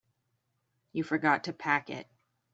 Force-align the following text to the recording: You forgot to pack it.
You 0.93 1.03
forgot 1.03 1.43
to 1.43 1.53
pack 1.53 1.91
it. 1.91 2.07